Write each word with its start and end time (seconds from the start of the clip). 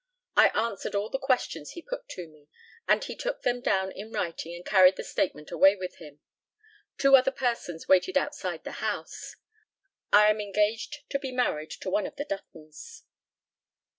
I 0.35 0.47
answered 0.59 0.95
all 0.95 1.11
the 1.11 1.19
questions 1.19 1.73
he 1.73 1.83
put 1.83 2.09
to 2.09 2.27
me, 2.27 2.47
and 2.87 3.03
he 3.03 3.15
took 3.15 3.43
them 3.43 3.61
down 3.61 3.91
in 3.91 4.11
writing 4.11 4.55
and 4.55 4.65
carried 4.65 4.95
the 4.95 5.03
statement 5.03 5.51
away 5.51 5.75
with 5.75 5.97
him. 5.97 6.21
Two 6.97 7.15
other 7.15 7.29
persons 7.29 7.87
waited 7.87 8.17
outside 8.17 8.63
the 8.63 8.81
house. 8.81 9.35
I 10.11 10.31
am 10.31 10.41
engaged 10.41 11.07
to 11.11 11.19
be 11.19 11.31
married 11.31 11.69
to 11.81 11.91
one 11.91 12.07
of 12.07 12.15
the 12.15 12.25
Duttons. 12.25 13.03